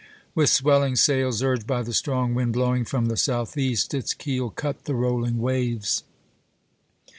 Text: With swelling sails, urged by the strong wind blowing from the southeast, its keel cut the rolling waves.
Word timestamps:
With 0.33 0.49
swelling 0.49 0.95
sails, 0.95 1.43
urged 1.43 1.67
by 1.67 1.83
the 1.83 1.93
strong 1.93 2.33
wind 2.33 2.53
blowing 2.53 2.85
from 2.85 3.05
the 3.05 3.15
southeast, 3.15 3.93
its 3.93 4.15
keel 4.15 4.49
cut 4.49 4.85
the 4.85 4.95
rolling 4.95 5.37
waves. 5.37 6.01